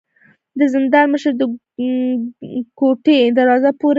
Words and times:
د 0.59 0.61
زندان 0.73 1.05
مشر 1.13 1.31
د 1.37 1.43
کوټې 2.79 3.17
دروازه 3.37 3.69
پورې 3.79 3.87
کړه. 3.89 3.89